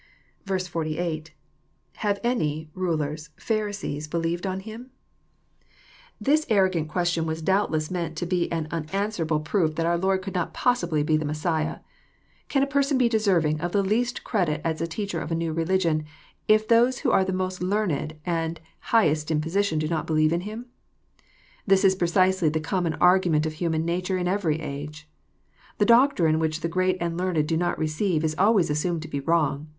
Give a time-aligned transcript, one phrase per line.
[0.47, 1.31] 48.—
[1.99, 4.87] IHave any,..ruler8.„Phari8ee8 believed on himf]
[6.19, 6.87] This arro JOHN, CHAP.
[6.87, 6.87] yn.
[6.87, 10.33] 57 gant qnestlon wfts doubtless meant to be an unanswerable proof that oar Lord coald
[10.33, 11.81] not possibly be the Messiah:—
[12.49, 15.53] '<Can a person be deserving of the least credit, as a teacher of a new
[15.53, 16.05] religion,
[16.47, 18.59] if those who are the most learned and
[18.89, 20.65] highest in posi tion do not believe Him?"—
[21.67, 25.03] This is precisely the commoi^argu ment of human nature in every a^e.
[25.77, 29.19] The doctrine which the great and learned do not receive is always assumed to be
[29.19, 29.67] wrong.